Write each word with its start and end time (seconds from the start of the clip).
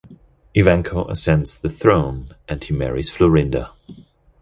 Evanco 0.55 1.07
ascends 1.11 1.59
the 1.59 1.69
throne, 1.69 2.33
and 2.49 2.63
he 2.63 2.73
marries 2.73 3.11
Florinda. 3.11 3.71